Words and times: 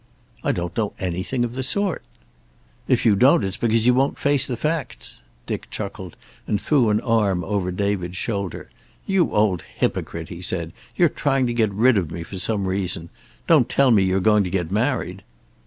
"I 0.43 0.51
don't 0.51 0.75
know 0.75 0.93
anything 0.97 1.45
of 1.45 1.53
the 1.53 1.61
sort." 1.61 2.01
"If 2.87 3.05
you 3.05 3.15
don't, 3.15 3.43
it's 3.43 3.55
because 3.55 3.85
you 3.85 3.93
won't 3.93 4.17
face 4.17 4.47
the 4.47 4.57
facts." 4.57 5.21
Dick 5.45 5.69
chuckled, 5.69 6.15
and 6.47 6.59
threw 6.59 6.89
an 6.89 6.99
arm 7.01 7.43
over 7.43 7.69
David's 7.71 8.17
shoulder, 8.17 8.71
"You 9.05 9.31
old 9.31 9.61
hypocrite!" 9.77 10.29
he 10.29 10.41
said. 10.41 10.73
"You're 10.95 11.07
trying 11.07 11.45
to 11.45 11.53
get 11.53 11.71
rid 11.71 11.99
of 11.99 12.09
me, 12.09 12.23
for 12.23 12.39
some 12.39 12.65
reason. 12.65 13.09
Don't 13.45 13.69
tell 13.69 13.91
me 13.91 14.01
you're 14.01 14.19
going 14.21 14.43
to 14.43 14.49
get 14.49 14.71
married!" 14.71 15.21